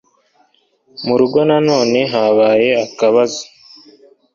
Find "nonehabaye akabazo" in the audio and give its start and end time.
1.67-3.43